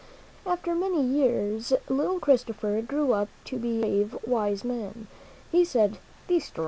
After 0.47 0.73
many 0.73 1.03
years 1.03 1.73
little 1.87 2.19
Christopher 2.19 2.81
grew 2.81 3.11
up 3.13 3.29
to 3.43 3.57
be 3.59 3.81
a 3.81 3.81
brave, 3.81 4.17
wise 4.25 4.63
man. 4.63 5.05
He 5.51 5.63
said, 5.63 5.99
"These 6.27 6.45
stories 6.45 6.49
mm 6.49 6.57
■;•■> 6.57 6.59